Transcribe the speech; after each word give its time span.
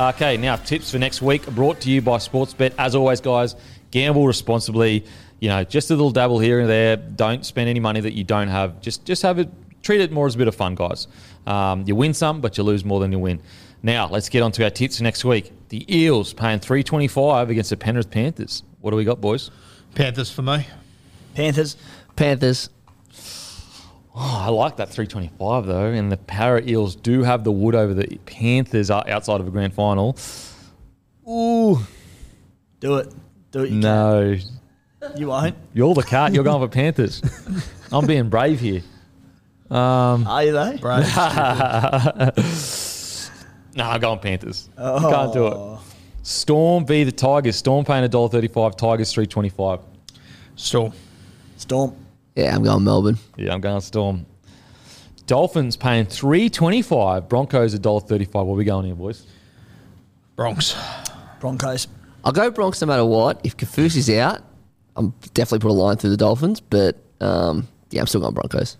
Okay, 0.00 0.38
now 0.38 0.56
tips 0.56 0.90
for 0.90 0.98
next 0.98 1.20
week 1.20 1.44
brought 1.48 1.78
to 1.82 1.90
you 1.90 2.00
by 2.00 2.16
Sportsbet. 2.16 2.72
As 2.78 2.94
always, 2.94 3.20
guys, 3.20 3.54
gamble 3.90 4.26
responsibly. 4.26 5.04
You 5.40 5.50
know, 5.50 5.62
just 5.62 5.90
a 5.90 5.94
little 5.94 6.10
dabble 6.10 6.38
here 6.38 6.60
and 6.60 6.70
there. 6.70 6.96
Don't 6.96 7.44
spend 7.44 7.68
any 7.68 7.80
money 7.80 8.00
that 8.00 8.14
you 8.14 8.24
don't 8.24 8.48
have. 8.48 8.80
Just 8.80 9.04
just 9.04 9.20
have 9.20 9.38
it. 9.38 9.50
Treat 9.82 10.00
it 10.00 10.10
more 10.10 10.26
as 10.26 10.36
a 10.36 10.38
bit 10.38 10.48
of 10.48 10.54
fun, 10.54 10.74
guys. 10.74 11.06
Um, 11.46 11.84
you 11.86 11.94
win 11.94 12.14
some, 12.14 12.40
but 12.40 12.56
you 12.56 12.64
lose 12.64 12.82
more 12.82 12.98
than 12.98 13.12
you 13.12 13.18
win. 13.18 13.42
Now, 13.82 14.08
let's 14.08 14.30
get 14.30 14.42
on 14.42 14.52
to 14.52 14.64
our 14.64 14.70
tips 14.70 14.96
for 14.96 15.02
next 15.02 15.22
week. 15.22 15.52
The 15.68 15.84
Eels 15.94 16.32
paying 16.32 16.60
three 16.60 16.82
twenty 16.82 17.06
five 17.06 17.50
against 17.50 17.68
the 17.68 17.76
Penrith 17.76 18.10
Panthers. 18.10 18.62
What 18.80 18.92
do 18.92 18.96
we 18.96 19.04
got, 19.04 19.20
boys? 19.20 19.50
Panthers 19.94 20.30
for 20.30 20.40
me. 20.40 20.66
Panthers. 21.34 21.76
Panthers. 22.16 22.70
Oh, 24.14 24.42
I 24.46 24.48
like 24.48 24.76
that 24.76 24.88
325 24.90 25.66
though, 25.66 25.86
and 25.86 26.10
the 26.10 26.16
Parra 26.16 26.62
Eels 26.66 26.96
do 26.96 27.22
have 27.22 27.44
the 27.44 27.52
wood 27.52 27.74
over 27.74 27.94
the 27.94 28.18
Panthers 28.26 28.90
outside 28.90 29.40
of 29.40 29.46
a 29.46 29.50
grand 29.50 29.72
final. 29.72 30.16
Ooh, 31.28 31.78
Do 32.80 32.96
it. 32.96 33.12
Do 33.52 33.62
it. 33.64 33.70
You 33.70 33.80
no, 33.80 34.36
can. 35.00 35.16
You 35.16 35.28
won't. 35.28 35.56
you're 35.72 35.94
the 35.94 36.02
cat. 36.02 36.34
You're 36.34 36.44
going 36.44 36.60
for 36.60 36.72
Panthers. 36.72 37.22
I'm 37.92 38.06
being 38.06 38.28
brave 38.28 38.60
here. 38.60 38.82
Um, 39.70 40.26
are 40.26 40.44
you 40.44 40.52
though? 40.52 40.76
Right. 40.82 41.06
No, 43.76 43.84
I'm 43.84 44.00
going 44.00 44.18
Panthers. 44.18 44.68
You 44.76 44.82
can't 44.82 45.32
do 45.32 45.46
it. 45.46 45.52
Oh. 45.54 45.80
Storm 46.22 46.84
v 46.86 47.04
the 47.04 47.12
Tigers. 47.12 47.56
Storm 47.56 47.84
paying 47.84 48.08
$1.35, 48.08 48.76
Tigers 48.76 49.12
325. 49.12 49.80
Storm. 50.56 50.92
Storm. 51.56 51.94
Yeah, 52.40 52.54
I'm 52.54 52.62
going 52.62 52.84
Melbourne. 52.84 53.18
Yeah, 53.36 53.52
I'm 53.52 53.60
going 53.60 53.80
Storm. 53.80 54.26
Dolphins 55.26 55.76
paying 55.76 56.06
325, 56.06 57.28
Broncos 57.28 57.74
a 57.74 57.78
$1.35. 57.78 58.32
What 58.32 58.42
are 58.42 58.46
we 58.56 58.64
going 58.64 58.86
here, 58.86 58.94
boys? 58.94 59.26
Bronx. 60.36 60.74
Broncos. 61.38 61.86
I'll 62.24 62.32
go 62.32 62.50
Bronx 62.50 62.80
no 62.80 62.86
matter 62.86 63.04
what. 63.04 63.40
If 63.44 63.56
Kaufusi's 63.56 64.10
out, 64.10 64.40
I'm 64.96 65.10
definitely 65.34 65.60
put 65.60 65.70
a 65.70 65.74
line 65.74 65.96
through 65.96 66.10
the 66.10 66.16
Dolphins. 66.16 66.60
But 66.60 66.96
um, 67.20 67.68
yeah, 67.90 68.00
I'm 68.00 68.06
still 68.06 68.20
going 68.20 68.34
Broncos. 68.34 68.76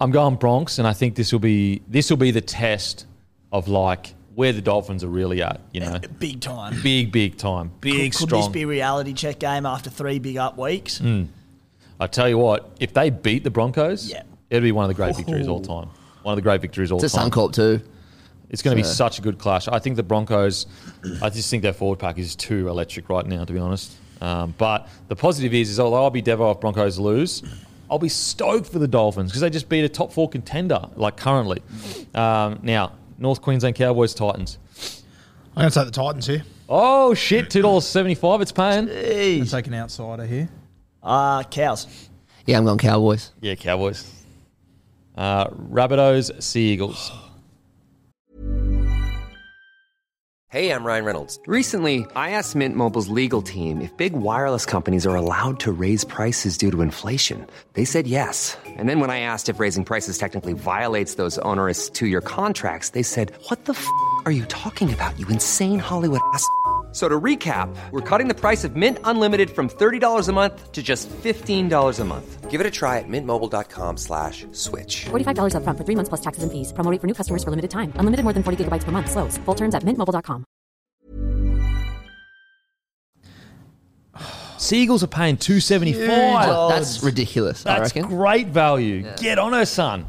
I'm 0.00 0.10
going 0.10 0.36
Bronx, 0.36 0.78
and 0.78 0.86
I 0.86 0.92
think 0.92 1.14
this 1.16 1.32
will 1.32 1.38
be 1.40 1.82
this 1.88 2.10
will 2.10 2.16
be 2.16 2.30
the 2.30 2.40
test 2.40 3.06
of 3.52 3.66
like 3.68 4.14
where 4.34 4.52
the 4.52 4.60
Dolphins 4.62 5.02
are 5.02 5.08
really 5.08 5.42
at. 5.42 5.60
You 5.72 5.80
know, 5.80 5.98
Big 6.18 6.40
time. 6.40 6.80
big, 6.82 7.10
big 7.10 7.36
time, 7.38 7.72
big, 7.80 8.12
could, 8.12 8.18
could 8.18 8.28
strong. 8.28 8.42
this 8.42 8.48
be 8.48 8.64
reality 8.64 9.12
check 9.12 9.38
game 9.40 9.66
after 9.66 9.90
three 9.90 10.18
big 10.18 10.36
up 10.36 10.56
weeks? 10.58 11.00
I 12.00 12.06
tell 12.06 12.28
you 12.28 12.38
what, 12.38 12.70
if 12.80 12.92
they 12.94 13.10
beat 13.10 13.44
the 13.44 13.50
Broncos, 13.50 14.10
Yeah. 14.10 14.22
it'll 14.50 14.62
be 14.62 14.72
one 14.72 14.84
of 14.84 14.88
the 14.88 14.94
great 14.94 15.16
victories 15.16 15.48
all 15.48 15.60
time. 15.60 15.88
One 16.22 16.32
of 16.32 16.36
the 16.36 16.42
great 16.42 16.60
victories 16.60 16.92
all 16.92 17.02
It's 17.02 17.12
a 17.14 17.16
time. 17.16 17.30
Suncorp 17.30 17.52
too. 17.52 17.80
It's 18.50 18.62
going 18.62 18.76
to 18.76 18.82
be 18.82 18.86
such 18.86 19.18
a 19.18 19.22
good 19.22 19.38
clash. 19.38 19.68
I 19.68 19.78
think 19.78 19.96
the 19.96 20.02
Broncos, 20.02 20.66
I 21.20 21.28
just 21.28 21.50
think 21.50 21.62
their 21.62 21.72
forward 21.74 21.98
pack 21.98 22.18
is 22.18 22.34
too 22.34 22.68
electric 22.68 23.08
right 23.10 23.26
now, 23.26 23.44
to 23.44 23.52
be 23.52 23.58
honest. 23.58 23.92
Um, 24.22 24.54
but 24.56 24.88
the 25.08 25.16
positive 25.16 25.52
is, 25.54 25.68
is 25.70 25.78
although 25.78 26.02
I'll 26.02 26.10
be 26.10 26.22
Devo 26.22 26.54
if 26.54 26.60
Broncos 26.60 26.98
lose, 26.98 27.42
I'll 27.90 27.98
be 27.98 28.08
stoked 28.08 28.66
for 28.68 28.78
the 28.78 28.88
Dolphins 28.88 29.30
because 29.30 29.42
they 29.42 29.50
just 29.50 29.68
beat 29.68 29.84
a 29.84 29.88
top 29.88 30.12
four 30.12 30.28
contender, 30.28 30.80
like 30.96 31.16
currently. 31.16 31.62
Um, 32.14 32.58
now, 32.62 32.92
North 33.18 33.42
Queensland 33.42 33.76
Cowboys 33.76 34.14
Titans. 34.14 34.58
I'm 35.56 35.62
going 35.62 35.70
to 35.70 35.74
take 35.74 35.86
the 35.86 35.92
Titans 35.92 36.26
here. 36.26 36.42
Oh 36.68 37.14
shit, 37.14 37.50
two 37.50 37.62
dollars 37.62 37.86
seventy 37.86 38.14
five. 38.14 38.40
It's 38.40 38.52
paying. 38.52 38.80
I'm 38.80 38.86
going 38.86 39.44
to 39.44 39.50
take 39.50 39.66
an 39.68 39.74
outsider 39.74 40.24
here. 40.26 40.48
Uh, 41.02 41.42
cows. 41.44 41.86
Yeah, 42.46 42.58
I'm 42.58 42.64
going 42.64 42.78
Cowboys. 42.78 43.32
Yeah, 43.40 43.54
Cowboys. 43.54 44.10
Uh, 45.16 45.48
Rabbitohs, 45.48 46.42
Sea 46.42 46.72
Eagles. 46.72 47.12
Hey, 50.50 50.72
I'm 50.72 50.82
Ryan 50.82 51.04
Reynolds. 51.04 51.38
Recently, 51.46 52.06
I 52.16 52.30
asked 52.30 52.56
Mint 52.56 52.74
Mobile's 52.74 53.08
legal 53.08 53.42
team 53.42 53.82
if 53.82 53.94
big 53.98 54.14
wireless 54.14 54.64
companies 54.64 55.06
are 55.06 55.14
allowed 55.14 55.60
to 55.60 55.72
raise 55.72 56.04
prices 56.04 56.56
due 56.56 56.70
to 56.70 56.80
inflation. 56.80 57.46
They 57.74 57.84
said 57.84 58.06
yes. 58.06 58.56
And 58.64 58.88
then 58.88 58.98
when 58.98 59.10
I 59.10 59.20
asked 59.20 59.50
if 59.50 59.60
raising 59.60 59.84
prices 59.84 60.16
technically 60.16 60.54
violates 60.54 61.16
those 61.16 61.36
onerous 61.40 61.90
two 61.90 62.06
year 62.06 62.22
contracts, 62.22 62.90
they 62.90 63.02
said, 63.02 63.34
What 63.48 63.66
the 63.66 63.74
f 63.74 63.86
are 64.24 64.32
you 64.32 64.46
talking 64.46 64.90
about, 64.90 65.18
you 65.20 65.28
insane 65.28 65.78
Hollywood 65.78 66.20
ass? 66.32 66.48
F- 66.98 67.04
So 67.04 67.08
to 67.08 67.20
recap, 67.20 67.68
we're 67.92 68.00
cutting 68.00 68.28
the 68.28 68.34
price 68.34 68.64
of 68.66 68.74
Mint 68.74 68.98
Unlimited 69.04 69.50
from 69.50 69.68
$30 69.68 70.28
a 70.28 70.32
month 70.32 70.72
to 70.72 70.82
just 70.82 71.08
$15 71.22 72.00
a 72.00 72.04
month. 72.04 72.50
Give 72.50 72.60
it 72.60 72.66
a 72.66 72.70
try 72.70 72.98
at 72.98 73.04
mintmobile.com 73.08 73.96
slash 73.98 74.46
switch. 74.52 75.06
$45 75.10 75.54
upfront 75.54 75.76
for 75.78 75.84
three 75.84 75.94
months 75.94 76.08
plus 76.08 76.20
taxes 76.20 76.42
and 76.42 76.50
fees. 76.50 76.72
Promo 76.72 76.90
rate 76.90 77.00
for 77.00 77.06
new 77.06 77.14
customers 77.14 77.44
for 77.44 77.50
limited 77.50 77.70
time. 77.70 77.92
Unlimited 78.00 78.24
more 78.24 78.32
than 78.32 78.42
40 78.42 78.64
gigabytes 78.64 78.84
per 78.84 78.90
month. 78.90 79.10
Slows. 79.10 79.38
Full 79.44 79.54
terms 79.54 79.74
at 79.76 79.84
mintmobile.com. 79.84 80.44
Sea 84.58 84.82
Eagles 84.82 85.04
are 85.04 85.08
paying 85.08 85.36
two 85.36 85.60
seventy 85.60 85.92
five. 85.92 86.68
That's 86.70 87.02
ridiculous. 87.04 87.64
I 87.64 87.78
That's 87.78 87.94
reckon. 87.94 88.10
great 88.10 88.48
value. 88.48 89.06
Get 89.18 89.38
on 89.38 89.52
her, 89.52 89.64
son. 89.64 90.06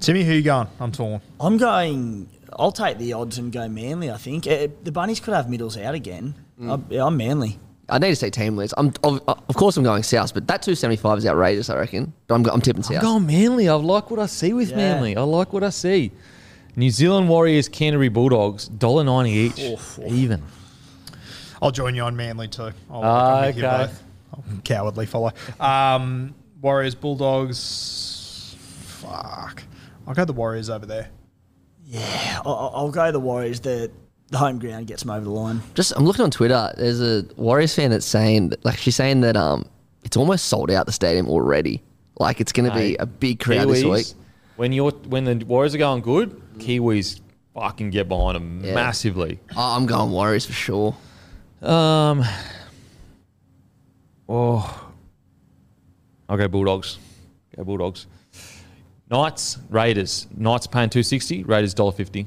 Timmy, 0.00 0.24
who 0.24 0.32
you 0.32 0.42
going? 0.42 0.68
I'm 0.80 0.92
torn. 0.92 1.20
I'm 1.40 1.56
going. 1.56 2.28
I'll 2.58 2.72
take 2.72 2.98
the 2.98 3.12
odds 3.14 3.38
and 3.38 3.52
go 3.52 3.68
Manly. 3.68 4.10
I 4.10 4.16
think 4.16 4.46
Uh, 4.46 4.68
the 4.82 4.92
bunnies 4.92 5.20
could 5.20 5.34
have 5.34 5.48
middles 5.50 5.76
out 5.76 5.94
again. 5.94 6.34
I, 6.62 6.78
yeah, 6.88 7.04
I'm 7.04 7.16
Manly. 7.16 7.58
I 7.90 7.98
need 7.98 8.10
to 8.10 8.16
see 8.16 8.30
team 8.30 8.56
list. 8.56 8.74
I'm 8.76 8.92
of, 9.02 9.22
of 9.26 9.56
course 9.56 9.76
I'm 9.76 9.82
going 9.84 10.02
South, 10.02 10.34
but 10.34 10.46
that 10.48 10.62
275 10.62 11.18
is 11.18 11.26
outrageous. 11.26 11.70
I 11.70 11.76
reckon. 11.78 12.12
But 12.26 12.34
I'm, 12.36 12.46
I'm 12.46 12.60
tipping 12.60 12.82
south. 12.82 12.96
I'm 12.96 13.02
going 13.02 13.26
Manly. 13.26 13.68
I 13.68 13.74
like 13.74 14.10
what 14.10 14.20
I 14.20 14.26
see 14.26 14.52
with 14.52 14.70
Yeah. 14.70 14.76
Manly. 14.76 15.16
I 15.16 15.22
like 15.22 15.52
what 15.52 15.62
I 15.64 15.70
see. 15.70 16.12
New 16.76 16.90
Zealand 16.90 17.28
Warriors, 17.28 17.68
Canterbury 17.68 18.08
Bulldogs, 18.08 18.68
$1.90 18.68 19.28
each. 19.28 20.08
Even. 20.12 20.42
I'll 21.60 21.70
join 21.72 21.94
you 21.94 22.02
on 22.02 22.14
Manly 22.16 22.46
too. 22.48 22.70
I'll 22.90 23.02
Ah, 23.02 23.30
come 23.38 23.46
with 23.46 23.56
you 23.56 23.66
okay. 23.66 23.76
both. 23.86 24.02
Oh, 24.36 24.44
cowardly 24.64 25.06
follow. 25.06 25.32
Um, 25.58 26.34
Warriors, 26.60 26.94
Bulldogs. 26.94 28.54
Fuck. 29.00 29.62
I'll 30.08 30.14
go 30.14 30.24
the 30.24 30.32
Warriors 30.32 30.70
over 30.70 30.86
there. 30.86 31.10
Yeah, 31.84 32.40
I'll, 32.44 32.72
I'll 32.74 32.90
go 32.90 33.12
the 33.12 33.20
Warriors. 33.20 33.60
The 33.60 33.90
the 34.30 34.38
home 34.38 34.58
ground 34.58 34.86
gets 34.86 35.02
them 35.02 35.10
over 35.10 35.24
the 35.24 35.30
line. 35.30 35.60
Just 35.74 35.92
I'm 35.96 36.04
looking 36.04 36.22
on 36.24 36.30
Twitter. 36.30 36.72
There's 36.76 37.00
a 37.00 37.24
Warriors 37.36 37.74
fan 37.74 37.90
that's 37.90 38.06
saying 38.06 38.48
that, 38.50 38.64
like 38.64 38.78
she's 38.78 38.96
saying 38.96 39.20
that 39.20 39.36
um 39.36 39.66
it's 40.04 40.16
almost 40.16 40.46
sold 40.46 40.70
out 40.70 40.86
the 40.86 40.92
stadium 40.92 41.28
already. 41.28 41.82
Like 42.18 42.40
it's 42.40 42.52
going 42.52 42.68
to 42.68 42.74
be 42.74 42.90
Mate, 42.90 42.96
a 43.00 43.06
big 43.06 43.38
crowd 43.38 43.68
this 43.68 43.82
Kiwis, 43.84 43.90
week. 43.94 44.06
When 44.56 44.72
you're 44.72 44.90
when 44.90 45.24
the 45.24 45.44
Warriors 45.44 45.74
are 45.74 45.78
going 45.78 46.02
good, 46.02 46.30
Kiwis 46.58 47.20
fucking 47.54 47.90
get 47.90 48.08
behind 48.08 48.36
them 48.36 48.64
Yeah. 48.64 48.74
massively. 48.74 49.38
Oh, 49.56 49.76
I'm 49.76 49.86
going 49.86 50.10
Warriors 50.10 50.46
for 50.46 50.52
sure. 50.52 50.96
Um. 51.62 52.24
Oh. 54.28 54.90
I'll 56.28 56.36
go 56.36 56.48
Bulldogs. 56.48 56.98
Go 57.56 57.64
Bulldogs. 57.64 58.06
Knights, 59.10 59.58
Raiders. 59.70 60.26
Knights 60.36 60.66
paying 60.66 60.90
two 60.90 61.02
sixty. 61.02 61.42
Raiders 61.44 61.74
dollar 61.74 61.92
fifty. 61.92 62.26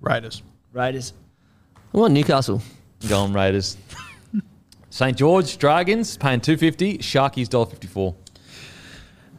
Raiders. 0.00 0.42
Raiders. 0.72 1.12
I 1.94 1.98
want 1.98 2.12
Newcastle. 2.12 2.62
Going 3.08 3.32
Raiders. 3.32 3.76
St 4.90 5.16
George 5.16 5.58
Dragons 5.58 6.16
paying 6.16 6.40
two 6.40 6.56
fifty. 6.56 6.98
Sharkies 6.98 7.48
dollar 7.48 7.66
fifty 7.66 7.88
four. 7.88 8.14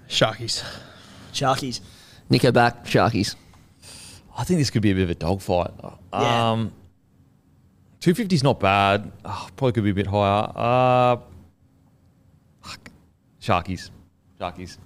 Sharkies. 0.09 0.63
Sharkies. 1.31 1.79
Nicho 2.29 2.53
back, 2.53 2.85
Sharkies. 2.85 3.35
I 4.37 4.43
think 4.43 4.59
this 4.59 4.69
could 4.69 4.81
be 4.81 4.91
a 4.91 4.95
bit 4.95 5.03
of 5.03 5.09
a 5.09 5.15
dogfight. 5.15 5.71
Yeah. 6.13 6.51
Um, 6.51 6.73
two 8.01 8.13
fifty 8.13 8.35
is 8.35 8.43
not 8.43 8.59
bad. 8.59 9.11
Oh, 9.23 9.47
probably 9.55 9.71
could 9.71 9.83
be 9.85 9.91
a 9.91 9.93
bit 9.93 10.07
higher. 10.07 10.51
Uh. 10.53 11.17
Sharkies. 13.41 13.89
Sharkies. 14.39 14.77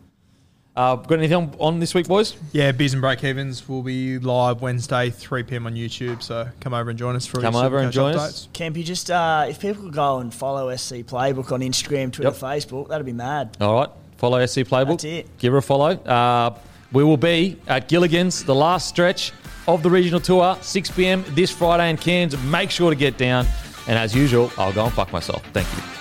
Uh, 0.73 0.95
got 0.95 1.18
anything 1.18 1.35
on, 1.35 1.56
on 1.59 1.79
this 1.81 1.94
week, 1.94 2.07
boys? 2.07 2.35
Yeah, 2.53 2.71
Beers 2.71 2.94
and 2.94 3.01
Break 3.01 3.21
Evens 3.25 3.68
will 3.68 3.83
be 3.83 4.18
live 4.19 4.62
Wednesday, 4.62 5.09
3 5.09 5.44
p.m. 5.44 5.65
on 5.68 5.75
YouTube. 5.75 6.23
So 6.23 6.47
come 6.62 6.73
over 6.73 6.89
and 6.89 6.97
join 6.97 7.15
us 7.18 7.25
for 7.25 7.41
Come 7.41 7.56
your 7.56 7.65
over 7.65 7.79
and 7.79 7.89
Supercoach 7.91 7.94
join 7.94 8.13
updates. 8.15 8.18
us. 8.18 8.47
Campy, 8.53 8.83
just 8.85 9.12
uh, 9.12 9.47
if 9.50 9.59
people 9.59 9.83
could 9.83 9.94
go 9.94 10.19
and 10.19 10.33
follow 10.33 10.73
SC 10.75 10.95
Playbook 10.97 11.51
on 11.51 11.59
Instagram, 11.59 12.13
Twitter, 12.13 12.29
Yep. 12.31 12.33
Facebook, 12.39 12.88
that'd 12.88 13.06
be 13.06 13.12
mad. 13.12 13.57
All 13.59 13.75
right. 13.75 13.89
Follow 14.15 14.45
SC 14.45 14.59
Playbook. 14.59 14.88
That's 15.01 15.03
it. 15.03 15.38
Give 15.39 15.51
her 15.51 15.59
a 15.59 15.62
follow. 15.62 15.89
Uh, 15.91 16.57
we 16.94 17.03
will 17.03 17.17
be 17.17 17.57
at 17.67 17.89
Gilligan's, 17.89 18.44
the 18.45 18.56
last 18.56 18.88
stretch 18.88 19.33
of 19.67 19.83
the 19.83 19.89
regional 19.89 20.19
tour, 20.21 20.57
6 20.62 20.91
p.m. 20.91 21.25
this 21.29 21.51
Friday 21.51 21.89
in 21.89 21.97
Cairns. 21.97 22.38
Make 22.45 22.71
sure 22.71 22.89
to 22.91 22.95
get 22.95 23.17
down. 23.17 23.45
And 23.88 23.97
as 24.00 24.15
usual, 24.15 24.51
I'll 24.57 24.71
go 24.74 24.85
and 24.85 24.94
fuck 24.94 25.12
myself. 25.12 25.44
Thank 25.53 25.67
you. 25.75 26.00